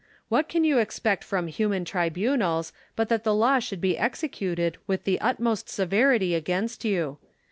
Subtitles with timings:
[0.29, 5.03] What can you expect from human tribunals but that the law should be executed with
[5.03, 7.19] the utmost severity against you?